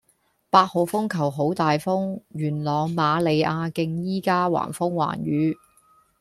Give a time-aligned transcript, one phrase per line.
[0.49, 5.55] 八號風球好大風，元朗瑪利亞徑依家橫風橫雨